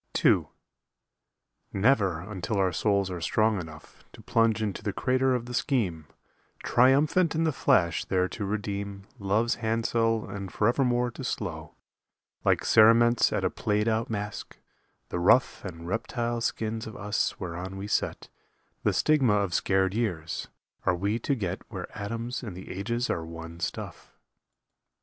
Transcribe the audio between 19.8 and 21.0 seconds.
years are